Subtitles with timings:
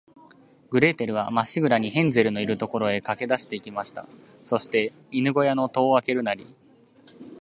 [0.71, 4.07] グレーテルは、まっしぐらに、ヘンゼルのいる所へかけだして行きました。
[4.43, 6.47] そして、犬ごやの戸をあけるなり、